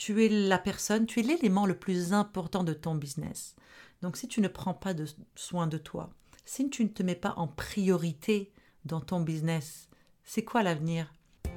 tu 0.00 0.24
es 0.24 0.30
la 0.30 0.56
personne, 0.56 1.04
tu 1.04 1.20
es 1.20 1.22
l'élément 1.22 1.66
le 1.66 1.78
plus 1.78 2.14
important 2.14 2.64
de 2.64 2.72
ton 2.72 2.94
business. 2.94 3.54
Donc 4.00 4.16
si 4.16 4.28
tu 4.28 4.40
ne 4.40 4.48
prends 4.48 4.72
pas 4.72 4.94
de 4.94 5.04
soin 5.34 5.66
de 5.66 5.76
toi, 5.76 6.08
si 6.46 6.70
tu 6.70 6.84
ne 6.84 6.88
te 6.88 7.02
mets 7.02 7.14
pas 7.14 7.34
en 7.36 7.46
priorité 7.46 8.50
dans 8.86 9.02
ton 9.02 9.20
business, 9.20 9.90
c'est 10.24 10.42
quoi 10.42 10.62
l'avenir? 10.62 11.12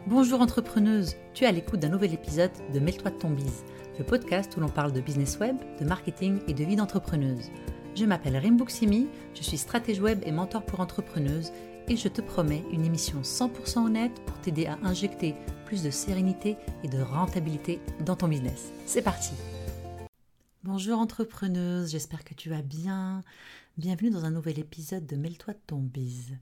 Bonjour 0.08 0.42
entrepreneuse, 0.42 1.16
tu 1.34 1.46
es 1.46 1.48
à 1.48 1.54
l'écoute 1.54 1.80
d'un 1.80 1.88
nouvel 1.88 2.14
épisode 2.14 2.52
de 2.74 2.80
Mêle-toi 2.80 3.12
de 3.12 3.18
ton 3.18 3.30
bise, 3.30 3.64
le 3.98 4.04
podcast 4.04 4.58
où 4.58 4.60
l'on 4.60 4.68
parle 4.68 4.92
de 4.92 5.00
business 5.00 5.40
web, 5.40 5.56
de 5.80 5.86
marketing 5.86 6.42
et 6.50 6.54
de 6.54 6.66
vie 6.66 6.76
d'entrepreneuse. 6.76 7.50
Je 7.96 8.04
m'appelle 8.04 8.36
Rimbuksimi, 8.36 9.08
je 9.36 9.44
suis 9.44 9.58
stratège 9.58 10.02
web 10.02 10.20
et 10.26 10.34
mentor 10.34 10.66
pour 10.66 10.82
entrepreneuses 10.82 11.54
et 11.88 11.98
je 11.98 12.08
te 12.08 12.22
promets 12.22 12.64
une 12.72 12.86
émission 12.86 13.22
100% 13.22 13.86
honnête 13.86 14.14
pour 14.26 14.40
t'aider 14.40 14.66
à 14.66 14.78
injecter 14.84 15.36
plus 15.66 15.84
de 15.84 15.90
sérénité 15.90 16.58
et 16.84 16.88
de 16.88 17.02
rentabilité 17.02 17.80
dans 18.06 18.16
ton 18.16 18.28
business. 18.28 18.72
C'est 18.86 19.02
parti 19.02 19.32
Bonjour 20.64 21.00
entrepreneuse, 21.00 21.92
j'espère 21.92 22.24
que 22.24 22.34
tu 22.34 22.50
vas 22.50 22.62
bien. 22.62 23.22
Bienvenue 23.78 24.12
dans 24.12 24.24
un 24.24 24.32
nouvel 24.32 24.60
épisode 24.60 25.06
de 25.06 25.18
Mêle-toi 25.18 25.54
de 25.54 25.60
ton 25.68 25.80
bise. 25.80 26.38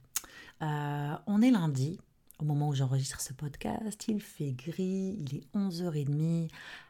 Euh, 0.62 1.16
on 1.26 1.42
est 1.42 1.50
lundi, 1.50 2.00
au 2.40 2.46
moment 2.46 2.70
où 2.70 2.76
j'enregistre 2.76 3.20
ce 3.20 3.34
podcast, 3.34 4.06
il 4.08 4.22
fait 4.22 4.52
gris, 4.52 5.18
il 5.20 5.38
est 5.38 5.58
11h30, 5.58 6.50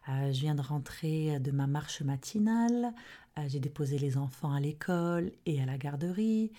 euh, 0.10 0.34
je 0.34 0.40
viens 0.41 0.55
de 0.55 0.62
rentrer 0.62 1.40
de 1.40 1.52
ma 1.52 1.68
marche 1.68 2.02
matinale, 2.02 2.94
euh, 3.38 3.44
j'ai 3.48 3.60
déposé 3.60 3.98
les 3.98 4.18
enfants 4.18 4.54
à 4.54 4.60
l'école 4.60 5.32
et 5.46 5.62
à 5.62 5.66
la 5.66 5.77
garderie, 5.77 6.52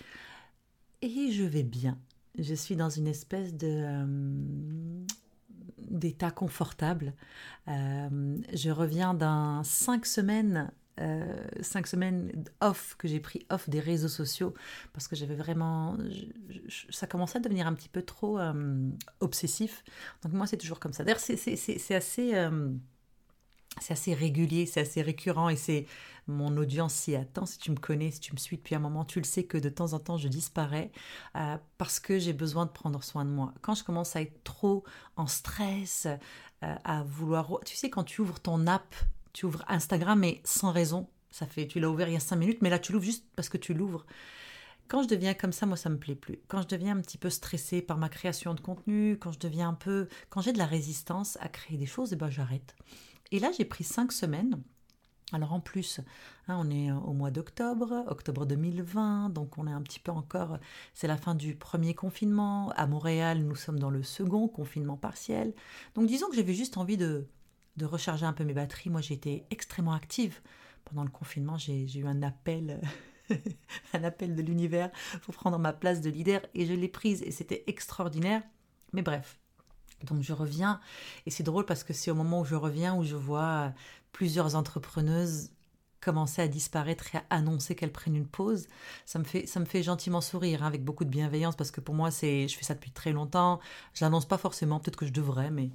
et 1.03 1.31
je 1.31 1.43
vais 1.43 1.63
bien. 1.63 1.97
Je 2.39 2.53
suis 2.53 2.75
dans 2.75 2.89
une 2.89 3.07
espèce 3.07 3.53
de 3.53 3.67
euh, 3.67 4.05
d'état 5.77 6.31
confortable. 6.31 7.13
Euh, 7.67 8.37
je 8.53 8.69
reviens 8.71 9.13
d'un 9.13 9.61
cinq 9.63 10.05
semaines 10.05 10.71
euh, 10.99 11.43
cinq 11.61 11.87
semaines 11.87 12.31
off 12.61 12.95
que 12.99 13.07
j'ai 13.07 13.19
pris 13.19 13.45
off 13.49 13.67
des 13.67 13.79
réseaux 13.79 14.07
sociaux 14.07 14.53
parce 14.93 15.07
que 15.07 15.15
j'avais 15.15 15.35
vraiment 15.35 15.97
ça 16.91 17.07
commençait 17.07 17.39
à 17.39 17.41
devenir 17.41 17.65
un 17.65 17.73
petit 17.73 17.89
peu 17.89 18.03
trop 18.03 18.39
obsessif 19.19 19.83
donc 20.21 20.33
moi 20.33 20.45
c'est 20.45 20.57
toujours 20.57 20.79
comme 20.79 20.93
ça 20.93 21.03
d'ailleurs 21.03 21.19
c'est 21.19 21.95
assez 21.95 22.47
c'est 23.81 23.93
assez 23.93 24.13
régulier, 24.13 24.65
c'est 24.65 24.81
assez 24.81 25.01
récurrent 25.01 25.49
et 25.49 25.55
c'est 25.55 25.85
mon 26.27 26.55
audience 26.57 26.93
s'y 26.93 27.15
attend. 27.15 27.45
Si 27.45 27.57
tu 27.57 27.71
me 27.71 27.75
connais, 27.75 28.11
si 28.11 28.19
tu 28.19 28.33
me 28.33 28.37
suis 28.37 28.57
depuis 28.57 28.75
un 28.75 28.79
moment, 28.79 29.03
tu 29.03 29.19
le 29.19 29.25
sais 29.25 29.43
que 29.43 29.57
de 29.57 29.69
temps 29.69 29.93
en 29.93 29.99
temps 29.99 30.17
je 30.17 30.27
disparais 30.27 30.91
euh, 31.35 31.57
parce 31.77 31.99
que 31.99 32.19
j'ai 32.19 32.33
besoin 32.33 32.65
de 32.65 32.71
prendre 32.71 33.03
soin 33.03 33.25
de 33.25 33.29
moi. 33.29 33.53
Quand 33.61 33.75
je 33.75 33.83
commence 33.83 34.15
à 34.15 34.21
être 34.21 34.43
trop 34.43 34.83
en 35.17 35.27
stress, 35.27 36.07
euh, 36.63 36.75
à 36.83 37.03
vouloir, 37.03 37.59
tu 37.65 37.75
sais, 37.75 37.89
quand 37.89 38.03
tu 38.03 38.21
ouvres 38.21 38.39
ton 38.39 38.67
app, 38.67 38.95
tu 39.33 39.45
ouvres 39.45 39.65
Instagram 39.67 40.19
mais 40.19 40.41
sans 40.45 40.71
raison, 40.71 41.09
ça 41.29 41.45
fait, 41.45 41.67
tu 41.67 41.79
l'as 41.79 41.89
ouvert 41.89 42.07
il 42.07 42.13
y 42.13 42.17
a 42.17 42.21
cinq 42.21 42.37
minutes, 42.37 42.61
mais 42.61 42.69
là 42.69 42.79
tu 42.79 42.91
l'ouvres 42.93 43.05
juste 43.05 43.25
parce 43.35 43.49
que 43.49 43.57
tu 43.57 43.73
l'ouvres. 43.73 44.05
Quand 44.93 45.01
je 45.01 45.07
deviens 45.07 45.33
comme 45.33 45.53
ça, 45.53 45.65
moi, 45.65 45.75
ça 45.75 45.89
me 45.89 45.97
plaît 45.97 46.13
plus. 46.13 46.37
Quand 46.47 46.61
je 46.61 46.67
deviens 46.67 46.95
un 46.95 47.01
petit 47.01 47.17
peu 47.17 47.31
stressée 47.31 47.81
par 47.81 47.97
ma 47.97 48.09
création 48.09 48.53
de 48.53 48.59
contenu, 48.59 49.17
quand 49.19 49.31
je 49.31 49.39
deviens 49.39 49.69
un 49.69 49.73
peu, 49.73 50.07
quand 50.29 50.41
j'ai 50.41 50.53
de 50.53 50.59
la 50.59 50.67
résistance 50.67 51.35
à 51.41 51.47
créer 51.47 51.79
des 51.79 51.87
choses, 51.87 52.11
et 52.11 52.13
eh 52.13 52.15
ben 52.15 52.29
j'arrête. 52.29 52.75
Et 53.31 53.39
là, 53.39 53.49
j'ai 53.57 53.65
pris 53.65 53.83
cinq 53.83 54.11
semaines. 54.11 54.61
Alors 55.31 55.51
en 55.53 55.59
plus, 55.59 55.99
hein, 56.47 56.59
on 56.59 56.69
est 56.69 56.91
au 56.91 57.13
mois 57.13 57.31
d'octobre, 57.31 58.05
octobre 58.05 58.45
2020, 58.45 59.31
donc 59.31 59.57
on 59.57 59.65
est 59.65 59.71
un 59.71 59.81
petit 59.81 59.99
peu 59.99 60.11
encore, 60.11 60.59
c'est 60.93 61.07
la 61.07 61.17
fin 61.17 61.33
du 61.33 61.55
premier 61.55 61.95
confinement. 61.95 62.69
À 62.75 62.85
Montréal, 62.85 63.39
nous 63.39 63.55
sommes 63.55 63.79
dans 63.79 63.89
le 63.89 64.03
second 64.03 64.47
confinement 64.47 64.95
partiel. 64.95 65.55
Donc 65.95 66.05
disons 66.05 66.29
que 66.29 66.35
j'avais 66.35 66.53
juste 66.53 66.77
envie 66.77 66.97
de, 66.97 67.25
de 67.77 67.85
recharger 67.85 68.27
un 68.27 68.33
peu 68.33 68.43
mes 68.43 68.53
batteries. 68.53 68.91
Moi, 68.91 69.01
été 69.09 69.47
extrêmement 69.49 69.93
active. 69.93 70.39
Pendant 70.85 71.03
le 71.03 71.09
confinement, 71.09 71.57
j'ai 71.57 71.97
eu 71.97 72.05
un 72.05 72.21
appel, 72.21 72.79
un 73.93 74.03
appel 74.03 74.35
de 74.35 74.41
l'univers 74.41 74.91
pour 75.23 75.33
prendre 75.33 75.57
ma 75.57 75.73
place 75.73 76.01
de 76.01 76.09
leader 76.09 76.41
et 76.53 76.65
je 76.65 76.73
l'ai 76.73 76.87
prise 76.87 77.21
et 77.23 77.31
c'était 77.31 77.63
extraordinaire. 77.67 78.41
Mais 78.93 79.01
bref, 79.01 79.39
donc 80.03 80.21
je 80.21 80.33
reviens, 80.33 80.79
et 81.25 81.31
c'est 81.31 81.43
drôle 81.43 81.65
parce 81.65 81.83
que 81.83 81.93
c'est 81.93 82.11
au 82.11 82.15
moment 82.15 82.41
où 82.41 82.45
je 82.45 82.55
reviens 82.55 82.95
où 82.95 83.03
je 83.03 83.15
vois 83.15 83.73
plusieurs 84.11 84.55
entrepreneuses 84.55 85.49
commencer 86.03 86.41
à 86.41 86.47
disparaître 86.47 87.15
et 87.15 87.17
à 87.17 87.23
annoncer 87.29 87.75
qu'elles 87.75 87.91
prennent 87.91 88.15
une 88.15 88.27
pause. 88.27 88.67
Ça 89.05 89.19
me 89.19 89.23
fait, 89.23 89.45
ça 89.47 89.59
me 89.59 89.65
fait 89.65 89.83
gentiment 89.83 90.21
sourire, 90.21 90.63
hein, 90.63 90.67
avec 90.67 90.83
beaucoup 90.83 91.05
de 91.05 91.09
bienveillance, 91.09 91.55
parce 91.55 91.71
que 91.71 91.81
pour 91.81 91.95
moi, 91.95 92.11
c'est, 92.11 92.47
je 92.47 92.57
fais 92.57 92.63
ça 92.63 92.73
depuis 92.73 92.91
très 92.91 93.11
longtemps. 93.11 93.59
Je 93.93 94.05
pas 94.27 94.37
forcément, 94.37 94.79
peut-être 94.79 94.97
que 94.97 95.05
je 95.05 95.13
devrais, 95.13 95.51
mais 95.51 95.69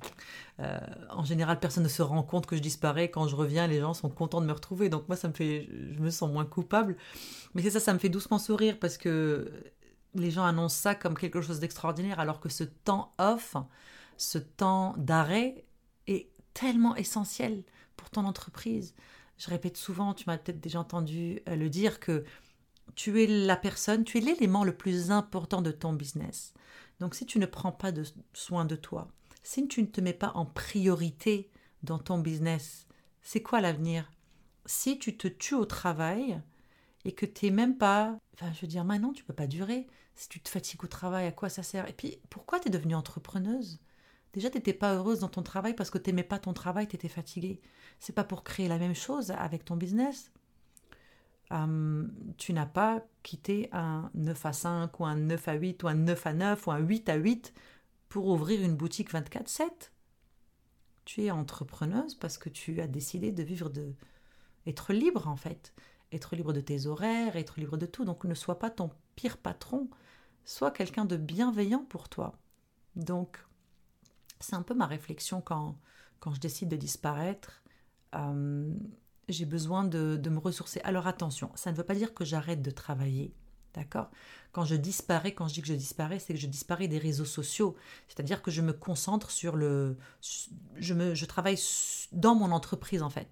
euh, 0.60 0.78
en 1.10 1.24
général, 1.24 1.58
personne 1.60 1.84
ne 1.84 1.88
se 1.88 2.02
rend 2.02 2.22
compte 2.22 2.46
que 2.46 2.56
je 2.56 2.62
disparais. 2.62 3.10
Quand 3.10 3.26
je 3.28 3.36
reviens, 3.36 3.66
les 3.66 3.80
gens 3.80 3.94
sont 3.94 4.10
contents 4.10 4.40
de 4.40 4.46
me 4.46 4.52
retrouver. 4.52 4.88
Donc 4.88 5.08
moi, 5.08 5.16
ça 5.16 5.28
me 5.28 5.32
fait, 5.32 5.68
je 5.92 6.00
me 6.00 6.10
sens 6.10 6.30
moins 6.30 6.44
coupable. 6.44 6.96
Mais 7.54 7.62
c'est 7.62 7.70
ça, 7.70 7.80
ça 7.80 7.92
me 7.92 7.98
fait 7.98 8.08
doucement 8.08 8.38
sourire, 8.38 8.78
parce 8.78 8.98
que 8.98 9.50
les 10.14 10.30
gens 10.30 10.44
annoncent 10.44 10.76
ça 10.76 10.94
comme 10.94 11.16
quelque 11.16 11.40
chose 11.40 11.60
d'extraordinaire, 11.60 12.20
alors 12.20 12.40
que 12.40 12.48
ce 12.48 12.64
temps 12.64 13.12
off, 13.18 13.56
ce 14.16 14.38
temps 14.38 14.94
d'arrêt 14.96 15.64
est 16.06 16.30
tellement 16.54 16.96
essentiel 16.96 17.62
pour 17.96 18.10
ton 18.10 18.24
entreprise. 18.24 18.94
Je 19.38 19.48
répète 19.48 19.76
souvent, 19.76 20.14
tu 20.14 20.24
m'as 20.26 20.36
peut-être 20.36 20.60
déjà 20.60 20.80
entendu 20.80 21.40
euh, 21.48 21.56
le 21.56 21.70
dire, 21.70 22.00
que 22.00 22.24
tu 22.94 23.22
es 23.22 23.26
la 23.26 23.56
personne, 23.56 24.04
tu 24.04 24.18
es 24.18 24.20
l'élément 24.20 24.64
le 24.64 24.76
plus 24.76 25.10
important 25.10 25.62
de 25.62 25.70
ton 25.70 25.92
business. 25.92 26.52
Donc 27.00 27.14
si 27.14 27.24
tu 27.26 27.38
ne 27.38 27.46
prends 27.46 27.72
pas 27.72 27.92
de 27.92 28.02
soin 28.32 28.64
de 28.64 28.76
toi, 28.76 29.08
si 29.42 29.66
tu 29.68 29.82
ne 29.82 29.86
te 29.86 30.00
mets 30.00 30.12
pas 30.12 30.32
en 30.34 30.44
priorité 30.44 31.50
dans 31.82 31.98
ton 31.98 32.18
business, 32.18 32.86
c'est 33.22 33.42
quoi 33.42 33.60
l'avenir? 33.60 34.10
Si 34.66 34.98
tu 34.98 35.16
te 35.16 35.28
tues 35.28 35.54
au 35.54 35.64
travail 35.64 36.40
et 37.04 37.12
que 37.12 37.26
tu 37.26 37.46
n'es 37.46 37.52
même 37.52 37.78
pas... 37.78 38.18
Enfin, 38.34 38.52
je 38.52 38.60
veux 38.60 38.66
dire, 38.66 38.84
maintenant, 38.84 39.12
tu 39.12 39.24
peux 39.24 39.34
pas 39.34 39.46
durer. 39.46 39.86
Si 40.14 40.28
tu 40.28 40.40
te 40.40 40.48
fatigues 40.48 40.84
au 40.84 40.88
travail, 40.88 41.26
à 41.26 41.32
quoi 41.32 41.48
ça 41.48 41.62
sert? 41.62 41.88
Et 41.88 41.92
puis, 41.92 42.18
pourquoi 42.28 42.58
tu 42.58 42.68
es 42.68 42.70
devenue 42.70 42.94
entrepreneuse? 42.94 43.78
Déjà, 44.38 44.50
tu 44.50 44.58
n'étais 44.58 44.72
pas 44.72 44.94
heureuse 44.94 45.18
dans 45.18 45.28
ton 45.28 45.42
travail 45.42 45.74
parce 45.74 45.90
que 45.90 45.98
tu 45.98 46.10
n'aimais 46.10 46.22
pas 46.22 46.38
ton 46.38 46.52
travail, 46.52 46.86
tu 46.86 46.94
étais 46.94 47.08
fatiguée. 47.08 47.60
C'est 47.98 48.12
pas 48.12 48.22
pour 48.22 48.44
créer 48.44 48.68
la 48.68 48.78
même 48.78 48.94
chose 48.94 49.32
avec 49.32 49.64
ton 49.64 49.74
business. 49.74 50.30
Hum, 51.50 52.12
tu 52.36 52.52
n'as 52.52 52.64
pas 52.64 53.04
quitté 53.24 53.68
un 53.72 54.12
9 54.14 54.46
à 54.46 54.52
5 54.52 55.00
ou 55.00 55.06
un 55.06 55.16
9 55.16 55.48
à 55.48 55.54
8 55.54 55.82
ou 55.82 55.88
un 55.88 55.94
9 55.94 56.24
à 56.24 56.32
9 56.34 56.66
ou 56.68 56.70
un 56.70 56.78
8 56.78 57.08
à 57.08 57.16
8 57.16 57.52
pour 58.08 58.28
ouvrir 58.28 58.62
une 58.62 58.76
boutique 58.76 59.12
24-7. 59.12 59.90
Tu 61.04 61.24
es 61.24 61.32
entrepreneuse 61.32 62.14
parce 62.14 62.38
que 62.38 62.48
tu 62.48 62.80
as 62.80 62.86
décidé 62.86 63.32
de 63.32 63.42
vivre 63.42 63.70
de... 63.70 63.92
être 64.68 64.92
libre 64.92 65.26
en 65.26 65.36
fait. 65.36 65.74
Être 66.12 66.36
libre 66.36 66.52
de 66.52 66.60
tes 66.60 66.86
horaires, 66.86 67.34
être 67.34 67.58
libre 67.58 67.76
de 67.76 67.86
tout. 67.86 68.04
Donc 68.04 68.22
ne 68.22 68.34
sois 68.34 68.60
pas 68.60 68.70
ton 68.70 68.92
pire 69.16 69.38
patron. 69.38 69.90
Sois 70.44 70.70
quelqu'un 70.70 71.06
de 71.06 71.16
bienveillant 71.16 71.84
pour 71.88 72.08
toi. 72.08 72.38
Donc 72.94 73.40
c'est 74.40 74.56
un 74.56 74.62
peu 74.62 74.74
ma 74.74 74.86
réflexion 74.86 75.40
quand, 75.40 75.78
quand 76.20 76.32
je 76.34 76.40
décide 76.40 76.68
de 76.68 76.76
disparaître. 76.76 77.62
Euh, 78.14 78.72
j'ai 79.28 79.44
besoin 79.44 79.84
de, 79.84 80.16
de, 80.16 80.30
me 80.30 80.38
ressourcer. 80.38 80.80
Alors 80.84 81.06
attention, 81.06 81.50
ça 81.54 81.70
ne 81.70 81.76
veut 81.76 81.84
pas 81.84 81.94
dire 81.94 82.14
que 82.14 82.24
j'arrête 82.24 82.62
de 82.62 82.70
travailler. 82.70 83.34
D'accord? 83.74 84.10
Quand 84.52 84.64
je 84.64 84.74
disparais, 84.74 85.34
quand 85.34 85.46
je 85.46 85.54
dis 85.54 85.60
que 85.62 85.68
je 85.68 85.74
disparais, 85.74 86.18
c'est 86.18 86.32
que 86.32 86.40
je 86.40 86.46
disparais 86.46 86.88
des 86.88 86.98
réseaux 86.98 87.26
sociaux. 87.26 87.76
C'est-à-dire 88.08 88.42
que 88.42 88.50
je 88.50 88.62
me 88.62 88.72
concentre 88.72 89.30
sur 89.30 89.56
le. 89.56 89.96
Je, 90.80 90.94
me, 90.94 91.14
je 91.14 91.26
travaille 91.26 91.58
dans 92.12 92.34
mon 92.34 92.50
entreprise, 92.50 93.02
en 93.02 93.10
fait. 93.10 93.28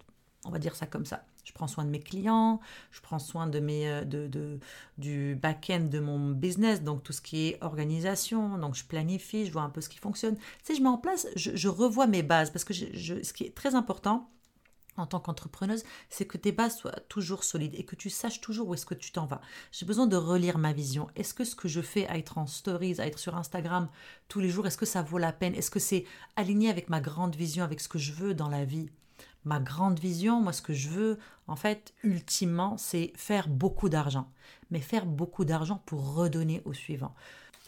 On 0.47 0.51
va 0.51 0.59
dire 0.59 0.77
ça 0.77 0.87
comme 0.87 1.05
ça. 1.05 1.25
Je 1.45 1.53
prends 1.53 1.67
soin 1.67 1.85
de 1.85 1.91
mes 1.91 2.01
clients, 2.01 2.61
je 2.91 3.01
prends 3.01 3.19
soin 3.19 3.47
de 3.47 3.61
mes, 3.61 3.89
euh, 3.89 4.05
de, 4.05 4.27
de, 4.27 4.59
du 4.99 5.37
back-end 5.37 5.89
de 5.91 6.01
mon 6.01 6.31
business, 6.31 6.83
donc 6.83 7.03
tout 7.03 7.13
ce 7.13 7.21
qui 7.21 7.49
est 7.49 7.59
organisation, 7.63 8.59
donc 8.59 8.75
je 8.75 8.85
planifie, 8.85 9.47
je 9.47 9.53
vois 9.53 9.63
un 9.63 9.71
peu 9.71 9.81
ce 9.81 9.89
qui 9.89 9.99
fonctionne. 9.99 10.37
Tu 10.37 10.43
sais, 10.65 10.75
je 10.75 10.83
mets 10.83 10.89
en 10.89 10.99
place, 10.99 11.27
je, 11.37 11.69
revois 11.69 12.07
mes 12.07 12.23
bases, 12.23 12.51
parce 12.51 12.65
que 12.65 12.75
ce 12.75 13.33
qui 13.33 13.45
est 13.45 13.55
très 13.55 13.75
important, 13.75 14.29
en 14.97 15.07
tant 15.07 15.21
qu'entrepreneuse, 15.21 15.85
c'est 16.09 16.27
que 16.27 16.39
tes 16.39 16.53
bases 16.53 16.77
soient 16.77 17.01
toujours 17.09 17.45
solides 17.45 17.75
et 17.75 17.85
que 17.85 17.97
tu 17.97 18.11
saches 18.11 18.41
toujours 18.41 18.69
où 18.69 18.75
est-ce 18.75 18.87
que 18.87 18.95
tu 18.95 19.13
t'en 19.13 19.27
vas. 19.27 19.41
J'ai 19.73 19.87
besoin 19.87 20.07
de 20.07 20.17
relire 20.17 20.59
ma 20.59 20.73
vision. 20.73 21.09
Est-ce 21.17 21.35
que 21.35 21.45
ce 21.45 21.55
que 21.55 21.69
je 21.69 21.81
fais 21.81 22.07
à 22.09 22.19
être 22.19 22.39
en 22.39 22.47
stories, 22.47 23.01
à 23.01 23.07
être 23.07 23.19
sur 23.19 23.37
Instagram 23.37 23.89
tous 24.29 24.41
les 24.41 24.49
jours, 24.49 24.67
est-ce 24.67 24.79
que 24.79 24.87
ça 24.87 25.03
vaut 25.03 25.19
la 25.19 25.33
peine? 25.33 25.55
Est-ce 25.55 25.71
que 25.71 25.81
c'est 25.81 26.05
aligné 26.37 26.71
avec 26.71 26.89
ma 26.89 27.01
grande 27.01 27.37
vision, 27.37 27.65
avec 27.65 27.81
ce 27.81 27.89
que 27.89 27.99
je 27.99 28.13
veux 28.13 28.35
dans 28.35 28.49
la 28.49 28.65
vie? 28.65 28.89
Ma 29.45 29.61
grande 29.61 29.99
vision, 29.99 30.41
moi 30.41 30.53
ce 30.53 30.63
que 30.63 30.75
je 30.75 30.89
veux, 30.89 31.19
en 31.47 31.57
fait, 31.57 31.95
ultimement, 32.03 32.77
c'est 32.77 33.13
faire 33.17 33.49
beaucoup 33.49 33.89
d'argent. 33.89 34.31
Mais 34.71 34.81
faire 34.81 35.07
beaucoup 35.07 35.45
d'argent 35.45 35.83
pour 35.87 36.15
redonner 36.15 36.63
au 36.65 36.73
suivant. 36.73 37.15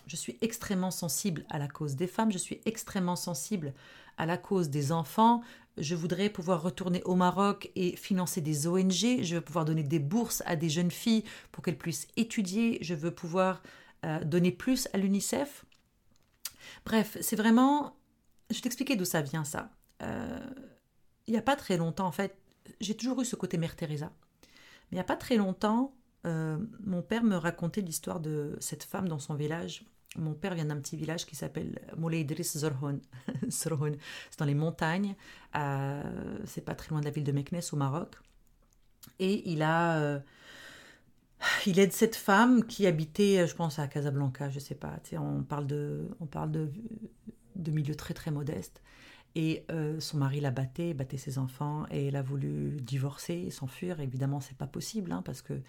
Je 0.06 0.16
suis 0.16 0.38
extrêmement 0.40 0.90
sensible 0.90 1.44
à 1.50 1.58
la 1.58 1.68
cause 1.68 1.94
des 1.94 2.06
femmes, 2.06 2.32
je 2.32 2.38
suis 2.38 2.60
extrêmement 2.64 3.16
sensible 3.16 3.74
à 4.16 4.26
la 4.26 4.36
cause 4.36 4.70
des 4.70 4.90
enfants. 4.90 5.42
Je 5.76 5.94
voudrais 5.94 6.28
pouvoir 6.28 6.62
retourner 6.62 7.02
au 7.04 7.14
Maroc 7.14 7.70
et 7.76 7.94
financer 7.94 8.40
des 8.40 8.66
ONG. 8.66 9.22
Je 9.22 9.36
veux 9.36 9.40
pouvoir 9.40 9.64
donner 9.64 9.84
des 9.84 10.00
bourses 10.00 10.42
à 10.44 10.56
des 10.56 10.68
jeunes 10.68 10.90
filles 10.90 11.24
pour 11.52 11.62
qu'elles 11.62 11.78
puissent 11.78 12.08
étudier. 12.16 12.78
Je 12.80 12.94
veux 12.94 13.12
pouvoir 13.12 13.62
euh, 14.04 14.24
donner 14.24 14.50
plus 14.50 14.88
à 14.92 14.98
l'UNICEF. 14.98 15.64
Bref, 16.84 17.16
c'est 17.20 17.36
vraiment... 17.36 17.96
Je 18.50 18.56
vais 18.56 18.62
t'expliquer 18.62 18.96
d'où 18.96 19.04
ça 19.04 19.22
vient 19.22 19.44
ça. 19.44 19.70
Euh, 20.02 20.40
il 21.28 21.32
n'y 21.32 21.38
a 21.38 21.42
pas 21.42 21.56
très 21.56 21.76
longtemps, 21.76 22.06
en 22.06 22.12
fait, 22.12 22.36
j'ai 22.80 22.96
toujours 22.96 23.20
eu 23.20 23.24
ce 23.24 23.36
côté 23.36 23.58
Mère 23.58 23.76
Teresa. 23.76 24.12
Mais 24.90 24.92
il 24.92 24.94
n'y 24.96 25.00
a 25.00 25.04
pas 25.04 25.16
très 25.16 25.36
longtemps, 25.36 25.94
euh, 26.26 26.58
mon 26.84 27.02
père 27.02 27.22
me 27.22 27.36
racontait 27.36 27.80
l'histoire 27.80 28.20
de 28.20 28.56
cette 28.60 28.82
femme 28.82 29.08
dans 29.08 29.18
son 29.18 29.34
village. 29.34 29.84
Mon 30.16 30.34
père 30.34 30.54
vient 30.54 30.64
d'un 30.64 30.80
petit 30.80 30.96
village 30.96 31.26
qui 31.26 31.36
s'appelle 31.36 31.80
Moulay 31.96 32.20
Idris 32.20 32.44
Zorhon. 32.56 33.00
c'est 33.50 33.70
dans 34.38 34.44
les 34.44 34.54
montagnes. 34.54 35.14
C'est 35.52 36.64
pas 36.64 36.74
très 36.74 36.90
loin 36.90 37.00
de 37.00 37.04
la 37.04 37.10
ville 37.10 37.24
de 37.24 37.32
Meknes 37.32 37.60
au 37.72 37.76
Maroc. 37.76 38.16
Et 39.18 39.48
il 39.50 39.62
a. 39.62 39.98
Euh, 39.98 40.18
il 41.66 41.78
aide 41.78 41.92
cette 41.92 42.16
femme 42.16 42.66
qui 42.66 42.86
habitait, 42.86 43.46
je 43.46 43.54
pense, 43.54 43.78
à 43.78 43.86
Casablanca, 43.86 44.50
je 44.50 44.58
sais 44.58 44.74
pas. 44.74 44.98
On 45.12 45.44
parle 45.44 45.68
de, 45.68 46.08
on 46.18 46.26
parle 46.26 46.50
de, 46.50 46.72
de 47.54 47.70
milieu 47.70 47.94
très 47.94 48.12
très 48.12 48.32
modeste. 48.32 48.82
Et 49.34 49.64
euh, 49.70 50.00
son 50.00 50.18
mari 50.18 50.40
la 50.40 50.50
battait, 50.50 50.94
battait 50.94 51.16
ses 51.16 51.38
enfants, 51.38 51.86
et 51.90 52.06
elle 52.06 52.16
a 52.16 52.22
voulu 52.22 52.80
divorcer, 52.80 53.50
s'enfuir. 53.50 54.00
Évidemment, 54.00 54.40
c'est 54.40 54.56
pas 54.56 54.66
possible, 54.66 55.12
hein, 55.12 55.22
parce 55.24 55.42
que 55.42 55.60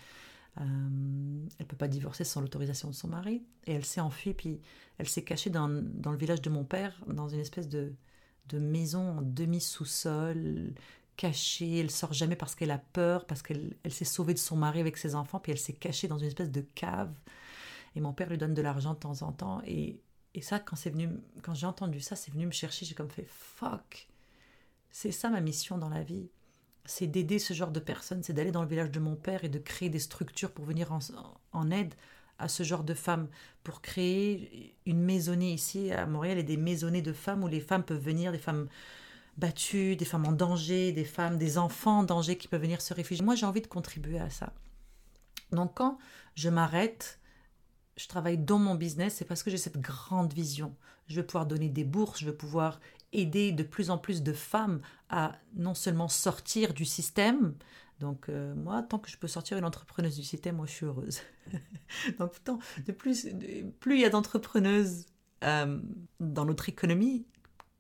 euh, 0.60 1.48
elle 1.58 1.66
peut 1.66 1.78
pas 1.78 1.88
divorcer 1.88 2.24
sans 2.24 2.42
l'autorisation 2.42 2.90
de 2.90 2.96
son 2.96 3.08
mari. 3.08 3.44
Et 3.66 3.74
elle 3.74 3.86
s'est 3.86 4.02
enfuie, 4.02 4.34
puis 4.34 4.62
elle 4.98 5.08
s'est 5.08 5.24
cachée 5.24 5.50
dans, 5.50 5.70
dans, 5.70 6.12
le 6.12 6.18
village 6.18 6.42
de 6.42 6.50
mon 6.50 6.64
père, 6.64 7.00
dans 7.08 7.30
une 7.30 7.40
espèce 7.40 7.70
de, 7.70 7.94
de 8.48 8.60
maison 8.60 9.20
en 9.20 9.22
demi-sous-sol, 9.22 10.74
cachée. 11.16 11.80
Elle 11.80 11.92
sort 11.92 12.14
jamais 12.14 12.36
parce 12.36 12.56
qu'elle 12.56 12.72
a 12.72 12.80
peur, 12.80 13.26
parce 13.26 13.42
qu'elle 13.42 13.76
elle, 13.84 13.94
s'est 13.94 14.06
sauvée 14.06 14.34
de 14.34 14.40
son 14.40 14.56
mari 14.56 14.80
avec 14.80 14.98
ses 14.98 15.16
enfants, 15.16 15.40
puis 15.40 15.52
elle 15.52 15.60
s'est 15.60 15.74
cachée 15.74 16.08
dans 16.08 16.18
une 16.18 16.28
espèce 16.28 16.52
de 16.52 16.62
cave. 16.62 17.14
Et 17.96 18.02
mon 18.02 18.14
père 18.14 18.30
lui 18.30 18.38
donne 18.38 18.54
de 18.54 18.62
l'argent 18.62 18.94
de 18.94 19.00
temps 19.00 19.22
en 19.22 19.32
temps. 19.32 19.62
Et 19.66 20.00
et 20.36 20.42
ça, 20.42 20.60
quand 20.60 20.76
c'est 20.76 20.90
venu, 20.90 21.10
quand 21.42 21.54
j'ai 21.54 21.66
entendu 21.66 22.02
ça, 22.02 22.16
c'est 22.16 22.32
venu 22.32 22.46
me 22.46 22.52
chercher. 22.52 22.86
J'ai 22.86 22.96
comme 22.96 23.10
fait 23.10 23.28
fuck. 23.28 24.08
C'est 24.92 25.12
ça 25.12 25.30
ma 25.30 25.42
mission 25.42 25.78
dans 25.78 25.90
la 25.90 26.04
vie. 26.04 26.30
C'est 26.86 27.08
d'aider 27.08 27.40
ce 27.40 27.54
genre 27.54 27.72
de 27.72 27.80
personnes. 27.80 28.24
C'est 28.24 28.34
d'aller 28.34 28.52
dans 28.52 28.62
le 28.62 28.68
village 28.68 28.92
de 28.92 29.00
mon 29.00 29.16
père 29.16 29.44
et 29.44 29.50
de 29.50 29.60
créer 29.60 29.90
des 29.90 30.00
structures 30.00 30.52
pour 30.52 30.66
venir 30.66 30.92
en, 31.52 31.72
aide 31.72 31.94
à 32.38 32.48
ce 32.48 32.64
genre 32.64 32.84
de 32.84 32.94
femmes, 32.94 33.28
pour 33.64 33.82
créer 33.82 34.76
une 34.86 35.02
maisonnée 35.02 35.52
ici 35.52 35.92
à 35.92 36.06
Montréal 36.06 36.38
et 36.38 36.44
des 36.44 36.58
maisonnées 36.58 37.02
de 37.02 37.12
femmes 37.12 37.44
où 37.44 37.48
les 37.48 37.60
femmes 37.60 37.84
peuvent 37.84 38.02
venir, 38.02 38.32
des 38.32 38.38
femmes 38.38 38.70
battues, 39.38 39.96
des 39.96 40.06
femmes 40.06 40.26
en 40.26 40.32
danger, 40.32 40.92
des 40.92 41.06
femmes, 41.06 41.38
des 41.38 41.58
enfants 41.58 42.00
en 42.00 42.04
danger 42.04 42.38
qui 42.38 42.48
peuvent 42.48 42.62
venir 42.62 42.82
se 42.82 42.94
réfugier. 42.94 43.26
Moi, 43.26 43.36
j'ai 43.36 43.46
envie 43.46 43.62
de 43.62 43.68
contribuer 43.68 44.20
à 44.20 44.30
ça. 44.30 44.54
Donc 45.52 45.74
quand 45.76 45.98
je 46.36 46.50
m'arrête 46.50 47.19
je 48.00 48.08
travaille 48.08 48.38
dans 48.38 48.60
mon 48.60 48.76
business, 48.76 49.16
c'est 49.16 49.26
parce 49.26 49.44
que 49.44 49.52
j'ai 49.52 49.58
cette 49.58 49.80
grande 49.80 50.34
vision. 50.34 50.74
Je 51.08 51.18
veux 51.18 51.26
pouvoir 51.26 51.46
donner 51.46 51.70
des 51.70 51.84
bourses, 51.84 52.20
je 52.20 52.26
veux 52.26 52.36
pouvoir 52.36 52.80
aider 53.12 53.52
de 53.52 53.64
plus 53.64 53.90
en 53.90 53.98
plus 53.98 54.24
de 54.24 54.34
femmes 54.34 54.80
à 55.10 55.34
non 55.56 55.74
seulement 55.74 56.08
sortir 56.08 56.74
du 56.74 56.86
système, 56.86 57.56
donc 58.00 58.30
euh, 58.30 58.56
moi, 58.56 58.82
tant 58.82 58.98
que 58.98 59.10
je 59.10 59.18
peux 59.18 59.28
sortir 59.28 59.58
une 59.58 59.66
entrepreneuse 59.66 60.16
du 60.16 60.24
système, 60.24 60.56
moi 60.56 60.66
je 60.66 60.72
suis 60.72 60.86
heureuse. 60.86 61.20
Donc 62.20 62.34
de 62.86 62.92
plus, 62.92 63.28
plus 63.80 63.96
il 63.96 64.02
y 64.02 64.06
a 64.06 64.10
d'entrepreneuses 64.10 65.06
euh, 65.44 65.80
dans 66.20 66.46
notre 66.46 66.70
économie 66.70 67.26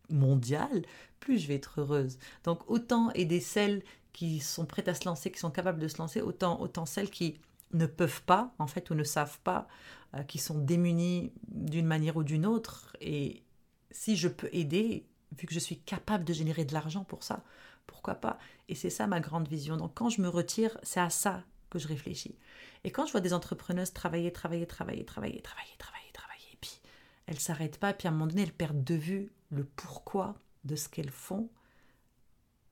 mondiale, 0.10 0.83
plus 1.19 1.39
je 1.39 1.48
vais 1.48 1.56
être 1.56 1.80
heureuse. 1.80 2.18
Donc 2.44 2.69
autant 2.69 3.12
aider 3.12 3.39
celles 3.39 3.81
qui 4.12 4.39
sont 4.39 4.66
prêtes 4.66 4.89
à 4.89 4.94
se 4.94 5.06
lancer, 5.06 5.31
qui 5.31 5.39
sont 5.39 5.51
capables 5.51 5.80
de 5.80 5.88
se 5.88 6.00
lancer, 6.00 6.21
autant, 6.21 6.60
autant 6.60 6.86
celles 6.86 7.10
qui 7.10 7.39
ne 7.74 7.86
peuvent 7.86 8.24
pas, 8.24 8.54
en 8.60 8.68
fait, 8.68 8.89
ou 8.89 8.95
ne 8.95 9.04
savent 9.04 9.39
pas, 9.42 9.68
euh, 10.16 10.24
qui 10.24 10.39
sont 10.39 10.57
démunis 10.57 11.31
d'une 11.48 11.86
manière 11.86 12.18
ou 12.18 12.24
d'une 12.24 12.45
autre. 12.45 12.95
Et 13.01 13.44
si 13.92 14.16
je 14.16 14.27
peux 14.27 14.50
aider, 14.51 15.06
vu 15.38 15.48
que 15.48 15.54
je 15.54 15.60
suis 15.60 15.80
capable 15.80 16.24
de 16.24 16.33
générer 16.33 16.66
de 16.66 16.74
l'argent 16.74 17.04
pour 17.04 17.24
ça, 17.24 17.44
pourquoi 17.86 18.16
pas? 18.16 18.38
Et 18.68 18.75
c'est 18.75 18.89
ça 18.89 19.07
ma 19.07 19.19
grande 19.19 19.48
vision. 19.48 19.77
Donc 19.77 19.94
quand 19.94 20.10
je 20.10 20.21
me 20.21 20.30
retire, 20.30 20.77
c'est 20.83 21.00
à 21.00 21.10
ça 21.10 21.44
que 21.69 21.80
je 21.80 21.88
réfléchis. 21.88 22.38
Et 22.83 22.92
quand 22.92 23.06
je 23.06 23.12
vois 23.12 23.21
des 23.21 23.33
entrepreneuses 23.33 23.94
travailler, 23.94 24.31
travailler, 24.31 24.66
travailler, 24.66 25.06
travailler, 25.06 25.42
travailler, 25.42 25.75
travailler, 25.77 26.12
travailler, 26.13 26.48
et 26.54 26.57
puis 26.60 26.81
elles 27.27 27.39
s'arrêtent 27.39 27.80
pas, 27.80 27.94
puis 27.94 28.07
à 28.07 28.12
un 28.12 28.13
moment 28.13 28.27
donné, 28.27 28.44
elles 28.44 28.54
perdent 28.54 28.83
de 28.83 28.95
vue 28.95 29.31
le 29.51 29.63
pourquoi 29.63 30.36
de 30.63 30.75
ce 30.75 30.89
qu'elles 30.89 31.12
font, 31.12 31.50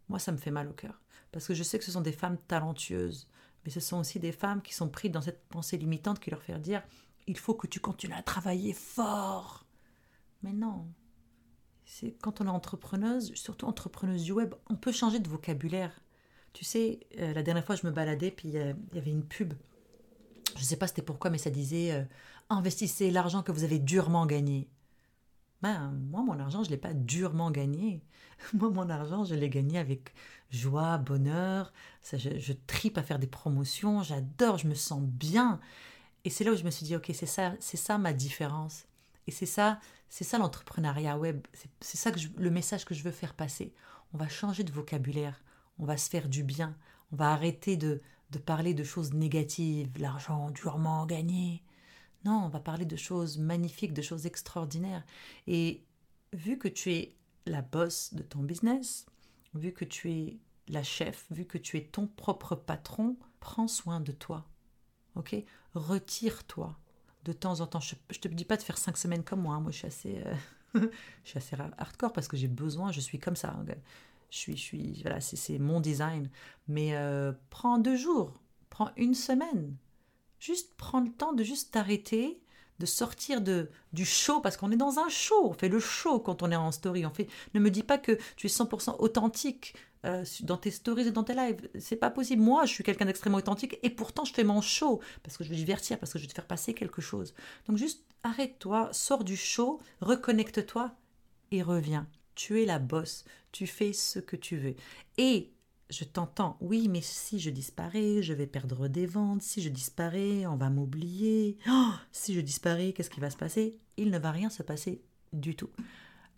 moi, 0.10 0.20
ça 0.20 0.32
me 0.32 0.38
fait 0.38 0.52
mal 0.52 0.68
au 0.68 0.74
cœur. 0.74 1.02
Parce 1.32 1.48
que 1.48 1.54
je 1.54 1.64
sais 1.64 1.78
que 1.78 1.86
ce 1.86 1.92
sont 1.92 2.02
des 2.02 2.12
femmes 2.12 2.38
talentueuses, 2.48 3.28
mais 3.66 3.72
ce 3.72 3.80
sont 3.80 4.00
aussi 4.00 4.20
des 4.20 4.32
femmes 4.32 4.62
qui 4.62 4.74
sont 4.74 4.90
prises 4.90 5.12
dans 5.12 5.22
cette 5.22 5.46
pensée 5.48 5.78
limitante 5.78 6.20
qui 6.20 6.30
leur 6.30 6.42
fait 6.42 6.58
dire 6.60 6.82
il 7.28 7.38
faut 7.38 7.54
que 7.54 7.68
tu 7.68 7.80
continues 7.80 8.14
à 8.14 8.24
travailler 8.24 8.74
fort. 8.74 9.66
Mais 10.42 10.54
non. 10.54 10.88
C'est 11.86 12.12
quand 12.22 12.42
on 12.42 12.48
est 12.48 12.50
entrepreneuse, 12.50 13.34
surtout 13.36 13.66
entrepreneuse 13.66 14.24
du 14.24 14.32
web, 14.32 14.54
on 14.70 14.76
peut 14.76 14.92
changer 14.92 15.20
de 15.20 15.30
vocabulaire. 15.30 16.02
Tu 16.54 16.66
sais, 16.66 17.02
euh, 17.20 17.34
la 17.34 17.44
dernière 17.44 17.66
fois, 17.66 17.76
je 17.76 17.86
me 17.86 17.92
baladais, 17.92 18.32
puis 18.32 18.58
euh, 18.58 18.74
il 18.92 18.96
y 18.96 19.00
avait 19.00 19.12
une 19.12 19.26
pub. 19.26 19.54
Je 20.56 20.62
ne 20.62 20.66
sais 20.66 20.78
pas 20.78 20.88
c'était 20.88 21.02
pourquoi, 21.02 21.30
mais 21.30 21.38
ça 21.38 21.50
disait 21.50 21.92
euh, 21.92 22.04
investissez 22.50 23.12
l'argent 23.12 23.44
que 23.44 23.52
vous 23.52 23.64
avez 23.64 23.80
durement 23.80 24.26
gagné. 24.26 24.68
Ben, 25.62 25.92
moi, 26.12 26.22
mon 26.22 26.40
argent, 26.40 26.64
je 26.64 26.70
ne 26.70 26.76
l'ai 26.76 26.82
pas 26.82 26.94
durement 26.94 27.52
gagné. 27.52 28.04
Moi, 28.54 28.70
mon 28.70 28.90
argent, 28.90 29.26
je 29.26 29.34
l'ai 29.34 29.50
gagné 29.50 29.80
avec 29.80 30.14
joie, 30.52 31.00
bonheur. 31.00 31.74
Ça, 32.02 32.18
je, 32.18 32.54
tripe 32.68 32.98
à 33.00 33.04
faire 33.04 33.18
des 33.18 33.28
promotions. 33.28 34.04
J'adore, 34.04 34.60
je 34.60 34.68
me 34.68 34.76
sens 34.76 35.02
bien. 35.02 35.60
Et 36.24 36.30
c'est 36.30 36.44
là 36.44 36.52
où 36.52 36.56
je 36.56 36.64
me 36.64 36.70
suis 36.70 36.86
dit, 36.86 36.96
ok, 36.96 37.10
c'est 37.14 37.26
ça, 37.26 37.56
c'est 37.60 37.78
ça 37.78 37.98
ma 37.98 38.14
différence. 38.14 38.86
Et 39.26 39.32
c'est 39.32 39.48
ça, 39.48 39.80
c'est 40.10 40.24
ça 40.24 40.38
l'entrepreneuriat 40.38 41.18
web. 41.18 41.46
C'est 41.82 41.98
ça 41.98 42.12
que 42.12 42.20
le 42.38 42.52
message 42.52 42.86
que 42.86 42.94
je 42.94 43.04
veux 43.04 43.12
faire 43.12 43.34
passer. 43.34 43.74
On 44.14 44.18
va 44.18 44.28
changer 44.30 44.64
de 44.64 44.72
vocabulaire. 44.72 45.44
On 45.80 45.86
va 45.86 45.98
se 45.98 46.10
faire 46.10 46.30
du 46.30 46.44
bien. 46.44 46.76
On 47.12 47.16
va 47.16 47.32
arrêter 47.32 47.78
de, 47.78 48.02
de 48.30 48.38
parler 48.38 48.74
de 48.74 48.84
choses 48.84 49.14
négatives, 49.14 49.90
l'argent 50.00 50.52
durement 50.52 51.06
gagné. 51.06 51.64
On 52.32 52.50
va 52.50 52.60
parler 52.60 52.86
de 52.86 52.96
choses 52.96 53.38
magnifiques, 53.38 53.94
de 53.94 54.02
choses 54.02 54.26
extraordinaires. 54.26 55.04
Et 55.48 55.84
vu 56.34 56.58
que 56.58 56.68
tu 56.68 56.92
es 56.94 57.16
la 57.46 57.62
boss 57.62 58.14
de 58.14 58.24
ton 58.24 58.44
business, 58.44 59.06
vu 59.54 59.72
que 59.72 59.86
tu 59.86 60.12
es 60.12 60.38
la 60.68 60.84
chef, 60.84 61.26
vu 61.32 61.46
que 61.46 61.58
tu 61.58 61.78
es 61.78 61.86
ton 61.86 62.08
propre 62.08 62.56
patron, 62.56 63.18
prends 63.40 63.68
soin 63.68 64.00
de 64.00 64.12
toi. 64.12 64.46
Ok? 65.16 65.36
Retire-toi 65.74 66.78
de 67.24 67.34
temps 67.34 67.60
en 67.62 67.68
temps. 67.68 67.80
Je 67.80 67.96
ne 68.10 68.18
te 68.20 68.28
dis 68.28 68.46
pas 68.46 68.58
de 68.58 68.64
faire 68.64 68.78
cinq 68.78 68.98
semaines 68.98 69.24
comme 69.24 69.42
moi. 69.42 69.56
Hein. 69.56 69.62
Moi, 69.62 69.72
je 69.72 69.78
suis 69.78 69.88
assez, 69.88 70.24
euh, 70.26 70.88
je 71.24 71.30
suis 71.30 71.38
assez 71.38 71.56
hardcore 71.78 72.14
parce 72.14 72.28
que 72.28 72.38
j'ai 72.38 72.48
besoin. 72.48 72.92
Je 72.92 73.00
suis 73.00 73.20
comme 73.20 73.36
ça. 73.36 73.50
Hein. 73.50 73.66
Je 74.30 74.38
suis, 74.38 74.58
je 74.58 74.62
suis, 74.62 75.02
voilà, 75.02 75.22
c'est 75.22 75.60
mon 75.60 75.80
design. 75.80 76.30
Mais 76.68 76.96
euh, 76.96 77.32
prends 77.50 77.78
deux 77.78 77.98
jours, 77.98 78.34
prends 78.70 78.92
une 78.98 79.14
semaine. 79.14 79.76
Juste 80.40 80.74
prends 80.78 81.00
le 81.00 81.12
temps 81.12 81.34
de 81.34 81.44
juste 81.44 81.72
t'arrêter, 81.72 82.40
de 82.80 82.86
sortir 82.86 83.42
de, 83.42 83.70
du 83.94 84.06
show, 84.06 84.40
parce 84.40 84.58
qu'on 84.58 84.72
est 84.72 84.78
dans 84.78 85.00
un 85.00 85.10
show, 85.10 85.50
on 85.50 85.54
fait 85.54 85.70
le 85.70 85.80
show 85.80 86.20
quand 86.20 86.44
on 86.44 86.52
est 86.52 86.56
en 86.56 86.72
story. 86.72 87.06
On 87.06 87.10
fait, 87.10 87.28
ne 87.54 87.60
me 87.60 87.72
dis 87.72 87.84
pas 87.84 87.98
que 87.98 88.18
tu 88.36 88.48
es 88.48 88.50
100% 88.50 88.98
authentique 89.00 89.74
euh, 90.06 90.24
dans 90.42 90.58
tes 90.58 90.72
stories 90.72 91.08
et 91.08 91.12
dans 91.12 91.24
tes 91.24 91.34
lives. 91.34 91.70
C'est 91.80 91.96
pas 91.96 92.12
possible. 92.12 92.42
Moi, 92.42 92.66
je 92.66 92.74
suis 92.74 92.84
quelqu'un 92.84 93.06
d'extrêmement 93.06 93.40
authentique 93.40 93.80
et 93.82 93.90
pourtant 93.90 94.26
je 94.26 94.34
fais 94.34 94.44
mon 94.44 94.62
show 94.62 95.02
parce 95.24 95.38
que 95.38 95.44
je 95.44 95.50
veux 95.50 95.56
divertir, 95.56 95.98
parce 95.98 96.14
que 96.14 96.20
je 96.20 96.24
veux 96.24 96.30
te 96.30 96.36
faire 96.36 96.46
passer 96.46 96.74
quelque 96.74 97.02
chose. 97.02 97.34
Donc 97.68 97.78
juste 97.78 98.04
arrête-toi, 98.24 98.90
sors 98.92 99.24
du 99.24 99.36
show, 99.36 99.80
reconnecte-toi 100.02 100.92
et 101.52 101.64
reviens. 101.64 102.08
Tu 102.36 102.62
es 102.62 102.66
la 102.66 102.78
bosse, 102.78 103.26
tu 103.52 103.66
fais 103.66 103.94
ce 103.94 104.20
que 104.20 104.36
tu 104.36 104.58
veux. 104.58 104.76
Et 105.18 105.52
je 105.90 106.04
t'entends, 106.04 106.58
oui, 106.60 106.88
mais 106.90 107.02
si 107.02 107.40
je 107.40 107.50
disparais, 107.50 108.22
je 108.22 108.34
vais 108.34 108.48
perdre 108.48 108.88
des 108.88 109.06
ventes, 109.06 109.42
si 109.42 109.62
je 109.62 109.70
disparais, 109.70 110.46
on 110.46 110.56
va 110.56 110.70
m'oublier, 110.70 111.58
oh, 111.70 111.92
si 112.12 112.34
je 112.34 112.42
disparais, 112.42 112.94
qu'est-ce 112.94 113.10
qui 113.10 113.20
va 113.20 113.30
se 113.30 113.38
passer? 113.38 113.78
Il 113.96 114.12
ne 114.12 114.20
va 114.20 114.32
rien 114.32 114.50
se 114.50 114.64
passer 114.64 115.02
du 115.34 115.56
tout. 115.56 115.70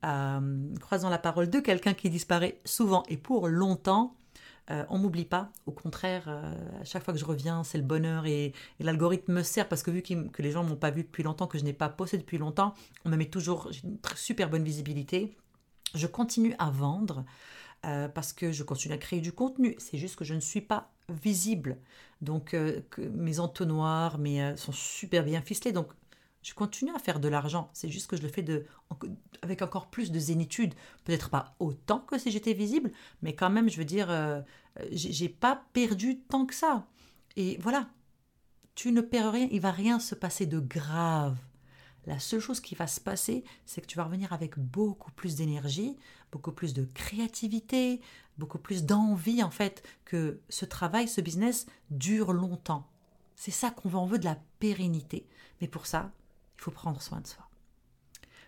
Euh, 0.06 0.76
croisant 0.80 1.10
la 1.10 1.18
parole 1.18 1.50
de 1.50 1.60
quelqu'un 1.60 1.94
qui 1.94 2.10
disparaît 2.10 2.62
souvent 2.64 3.04
et 3.10 3.18
pour 3.18 3.48
longtemps, 3.48 4.16
euh, 4.72 4.86
on 4.90 5.00
m'oublie 5.00 5.26
pas. 5.26 5.52
Au 5.66 5.72
contraire, 5.72 6.26
euh, 6.28 6.54
à 6.80 6.84
chaque 6.84 7.04
fois 7.04 7.14
que 7.14 7.20
je 7.20 7.26
reviens, 7.26 7.64
c'est 7.64 7.78
le 7.78 7.84
bonheur 7.84 8.26
et, 8.28 8.54
l'algorithme 8.80 9.34
me 9.34 9.44
sert 9.44 9.68
parce 9.68 9.82
que 9.82 9.92
vu 9.92 10.02
que 10.02 10.42
les 10.42 10.52
gens 10.52 10.64
m'ont 10.64 10.76
pas 10.76 10.92
vu 10.92 11.04
depuis 11.04 11.24
longtemps, 11.24 11.48
que 11.48 11.58
je 11.58 11.64
n'ai 11.64 11.74
pas 11.74 11.90
posté 11.90 12.18
depuis 12.18 12.38
longtemps, 12.38 12.74
on 13.04 13.10
me 13.10 13.18
met 13.18 13.26
toujours 13.26 13.72
une 13.84 13.98
super 14.16 14.50
bonne 14.50 14.64
visibilité. 14.64 15.36
Je 15.96 16.06
continue 16.06 16.54
à 16.60 16.70
vendre. 16.70 17.26
Euh, 17.86 18.10
parce 18.10 18.34
que 18.34 18.52
je 18.52 18.64
continue 18.64 18.94
à 18.94 18.98
créer 18.98 19.22
du 19.22 19.32
contenu. 19.32 19.76
C'est 19.78 19.98
juste 19.98 20.18
que 20.18 20.26
je 20.26 20.34
ne 20.34 20.42
suis 20.42 20.60
pas 20.62 20.92
visible. 21.08 21.78
Donc 22.22 22.54
euh, 22.54 22.82
mes 23.14 23.40
entonnoirs 23.40 24.18
mes, 24.18 24.44
euh, 24.44 24.56
sont 24.58 24.74
super 24.74 25.24
bien 25.24 25.42
ficelés. 25.42 25.72
Donc 25.72 25.88
je 26.42 26.54
continue 26.54 26.92
à 26.94 27.00
faire 27.00 27.22
de 27.22 27.30
l'argent. 27.30 27.70
C'est 27.74 27.88
juste 27.88 28.08
que 28.08 28.18
je 28.18 28.22
le 28.22 28.28
fais 28.28 28.42
de, 28.42 28.66
avec 29.42 29.62
encore 29.62 29.90
plus 29.90 30.12
de 30.12 30.20
zénitude. 30.20 30.74
Peut-être 31.06 31.30
pas 31.30 31.56
autant 31.60 32.00
que 32.00 32.18
si 32.18 32.32
j'étais 32.32 32.54
visible, 32.54 32.92
mais 33.22 33.34
quand 33.34 33.50
même, 33.50 33.70
je 33.70 33.78
veux 33.78 33.86
dire, 33.86 34.44
j'ai 34.92 35.30
pas 35.30 35.64
perdu 35.74 36.20
tant 36.20 36.46
que 36.46 36.56
ça. 36.56 36.88
Et 37.36 37.58
voilà, 37.60 37.90
tu 38.76 38.94
ne 38.94 39.02
perds 39.02 39.34
rien, 39.34 39.48
il 39.52 39.60
va 39.60 39.72
rien 39.72 40.00
se 40.00 40.16
passer 40.16 40.46
de 40.46 40.60
grave. 40.60 41.38
la 42.06 42.20
seule 42.20 42.40
chose 42.40 42.62
qui 42.62 42.76
va 42.76 42.88
se 42.88 43.02
passer, 43.02 43.44
c'est 43.66 43.82
que 43.82 43.88
tu 43.88 43.98
vas 43.98 44.06
revenir 44.06 44.32
avec 44.32 44.58
beaucoup 44.58 45.12
plus 45.12 45.36
d'énergie, 45.36 45.98
beaucoup 46.32 46.52
plus 46.52 46.74
de 46.74 46.88
créativité, 46.94 48.02
beaucoup 48.38 48.60
plus 48.60 48.86
d'envie 48.86 49.44
en 49.44 49.52
fait 49.52 49.84
que 50.06 50.40
ce 50.50 50.66
travail, 50.66 51.08
ce 51.08 51.22
business 51.22 51.66
dure 51.90 52.34
longtemps. 52.34 52.88
C'est 53.36 53.52
ça 53.52 53.72
qu'on 53.72 53.90
veut, 53.90 53.98
on 53.98 54.06
veut 54.06 54.20
de 54.20 54.26
la 54.26 54.38
pérennité. 54.60 55.28
Mais 55.62 55.68
pour 55.68 55.86
ça, 55.86 56.12
il 56.58 56.62
faut 56.64 56.72
prendre 56.72 57.02
soin 57.02 57.22
de 57.22 57.28
soi. 57.28 57.50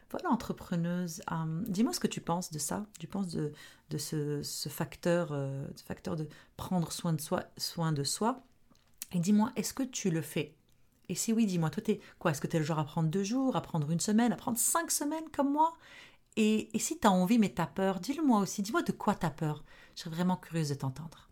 Voilà, 0.10 0.30
entrepreneuse, 0.30 1.22
euh, 1.32 1.64
dis-moi 1.68 1.94
ce 1.94 2.02
que 2.02 2.08
tu 2.08 2.20
penses 2.20 2.52
de 2.52 2.60
ça. 2.60 2.86
Tu 3.00 3.08
penses 3.08 3.30
de, 3.30 3.54
ce, 3.98 4.42
facteur, 4.70 5.30
euh, 5.32 5.66
facteur 5.86 6.18
de 6.18 6.28
prendre 6.58 6.92
soin 6.92 7.14
de 7.14 7.22
soi, 7.22 7.46
soin 7.58 7.94
de 7.94 8.04
soi. 8.04 8.44
Et 9.14 9.20
dis-moi, 9.20 9.54
est-ce 9.56 9.74
que 9.74 9.84
tu 9.84 10.12
le 10.12 10.22
fais? 10.22 10.58
Et 11.08 11.16
si 11.16 11.32
oui, 11.32 11.46
dis-moi, 11.46 11.70
toi, 11.70 11.84
es, 11.88 12.02
quoi? 12.20 12.32
Est-ce 12.32 12.42
que 12.42 12.48
tu 12.48 12.58
es 12.58 12.60
le 12.60 12.66
genre 12.66 12.80
à 12.80 12.84
prendre 12.84 13.10
deux 13.10 13.24
jours, 13.24 13.56
à 13.56 13.62
prendre 13.62 13.90
une 13.90 14.00
semaine, 14.02 14.34
à 14.34 14.36
prendre 14.36 14.58
cinq 14.58 14.92
semaines 14.92 15.30
comme 15.34 15.52
moi? 15.52 15.74
Et, 16.38 16.70
si 16.78 16.98
tu 16.98 17.08
as 17.08 17.12
envie 17.12 17.38
mais 17.38 17.54
tu 17.54 17.62
as 17.62 17.68
peur, 17.68 18.00
dis-le-moi 18.00 18.40
aussi. 18.40 18.62
Dis-moi 18.62 18.84
de 18.84 18.92
quoi 18.92 19.16
tu 19.16 19.26
as 19.26 19.32
peur. 19.32 19.64
Je 19.96 20.02
serais 20.02 20.16
vraiment 20.16 20.38
curieuse 20.38 20.70
de 20.70 20.76
t'entendre. 20.76 21.30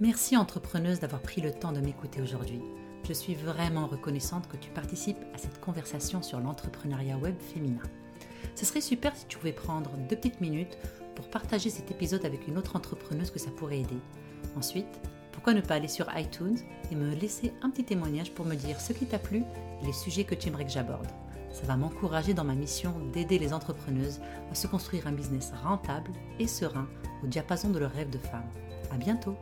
Merci 0.00 0.36
entrepreneuse 0.36 1.00
d'avoir 1.00 1.22
pris 1.22 1.40
le 1.40 1.52
temps 1.52 1.72
de 1.72 1.80
m'écouter 1.80 2.20
aujourd'hui. 2.20 2.60
Je 3.08 3.12
suis 3.12 3.34
vraiment 3.34 3.86
reconnaissante 3.86 4.48
que 4.48 4.56
tu 4.56 4.70
participes 4.70 5.24
à 5.34 5.38
cette 5.38 5.60
conversation 5.60 6.22
sur 6.22 6.40
l'entrepreneuriat 6.40 7.16
web 7.16 7.40
féminin. 7.40 7.82
Ce 8.54 8.64
serait 8.64 8.80
super 8.80 9.16
si 9.16 9.26
tu 9.26 9.38
pouvais 9.38 9.52
prendre 9.52 9.90
deux 10.08 10.16
petites 10.16 10.40
minutes 10.40 10.78
pour 11.14 11.28
partager 11.28 11.70
cet 11.70 11.90
épisode 11.90 12.24
avec 12.24 12.46
une 12.46 12.58
autre 12.58 12.76
entrepreneuse 12.76 13.30
que 13.30 13.38
ça 13.38 13.50
pourrait 13.50 13.80
aider. 13.80 13.98
Ensuite, 14.56 15.00
pourquoi 15.32 15.54
ne 15.54 15.60
pas 15.60 15.74
aller 15.74 15.88
sur 15.88 16.06
iTunes 16.16 16.58
et 16.90 16.94
me 16.94 17.14
laisser 17.14 17.52
un 17.62 17.70
petit 17.70 17.84
témoignage 17.84 18.32
pour 18.32 18.46
me 18.46 18.54
dire 18.54 18.80
ce 18.80 18.92
qui 18.92 19.06
t'a 19.06 19.18
plu 19.18 19.44
et 19.82 19.86
les 19.86 19.92
sujets 19.92 20.24
que 20.24 20.34
tu 20.34 20.48
aimerais 20.48 20.64
que 20.64 20.72
j'aborde. 20.72 21.08
Ça 21.56 21.66
va 21.66 21.78
m'encourager 21.78 22.34
dans 22.34 22.44
ma 22.44 22.54
mission 22.54 22.92
d'aider 23.14 23.38
les 23.38 23.54
entrepreneuses 23.54 24.20
à 24.52 24.54
se 24.54 24.66
construire 24.66 25.06
un 25.06 25.12
business 25.12 25.54
rentable 25.64 26.10
et 26.38 26.46
serein 26.46 26.86
au 27.24 27.26
diapason 27.26 27.70
de 27.70 27.78
leur 27.78 27.92
rêve 27.92 28.10
de 28.10 28.18
femme. 28.18 28.44
À 28.92 28.98
bientôt! 28.98 29.38